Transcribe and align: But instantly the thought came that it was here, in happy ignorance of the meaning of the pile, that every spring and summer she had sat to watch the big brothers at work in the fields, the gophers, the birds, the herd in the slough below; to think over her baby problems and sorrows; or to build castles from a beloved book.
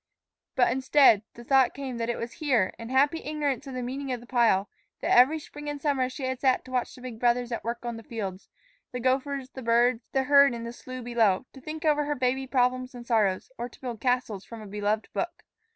But 0.55 0.71
instantly 0.71 1.23
the 1.35 1.43
thought 1.43 1.75
came 1.75 1.97
that 1.97 2.09
it 2.09 2.17
was 2.17 2.31
here, 2.31 2.73
in 2.79 2.89
happy 2.89 3.19
ignorance 3.23 3.67
of 3.67 3.75
the 3.75 3.83
meaning 3.83 4.11
of 4.11 4.19
the 4.19 4.25
pile, 4.25 4.67
that 5.01 5.15
every 5.15 5.37
spring 5.37 5.69
and 5.69 5.79
summer 5.79 6.09
she 6.09 6.23
had 6.23 6.39
sat 6.39 6.65
to 6.65 6.71
watch 6.71 6.95
the 6.95 7.03
big 7.03 7.19
brothers 7.19 7.51
at 7.51 7.63
work 7.63 7.85
in 7.85 7.97
the 7.97 8.01
fields, 8.01 8.49
the 8.91 8.99
gophers, 8.99 9.51
the 9.51 9.61
birds, 9.61 10.01
the 10.11 10.23
herd 10.23 10.55
in 10.55 10.63
the 10.63 10.73
slough 10.73 11.03
below; 11.03 11.45
to 11.53 11.61
think 11.61 11.85
over 11.85 12.05
her 12.05 12.15
baby 12.15 12.47
problems 12.47 12.95
and 12.95 13.05
sorrows; 13.05 13.51
or 13.59 13.69
to 13.69 13.79
build 13.79 14.01
castles 14.01 14.43
from 14.43 14.63
a 14.63 14.65
beloved 14.65 15.07
book. 15.13 15.43